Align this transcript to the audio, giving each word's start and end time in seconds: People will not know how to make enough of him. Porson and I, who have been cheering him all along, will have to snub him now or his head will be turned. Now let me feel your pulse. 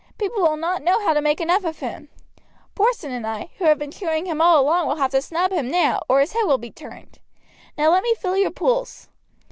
People 0.17 0.41
will 0.41 0.57
not 0.57 0.81
know 0.81 0.99
how 1.05 1.13
to 1.13 1.21
make 1.21 1.39
enough 1.39 1.63
of 1.63 1.77
him. 1.77 2.09
Porson 2.73 3.11
and 3.11 3.27
I, 3.27 3.51
who 3.59 3.65
have 3.65 3.77
been 3.77 3.91
cheering 3.91 4.25
him 4.25 4.41
all 4.41 4.59
along, 4.59 4.87
will 4.87 4.95
have 4.95 5.11
to 5.11 5.21
snub 5.21 5.51
him 5.51 5.69
now 5.69 6.01
or 6.09 6.19
his 6.21 6.33
head 6.33 6.45
will 6.47 6.57
be 6.57 6.71
turned. 6.71 7.19
Now 7.77 7.91
let 7.91 8.01
me 8.01 8.15
feel 8.15 8.35
your 8.35 8.49
pulse. 8.49 9.09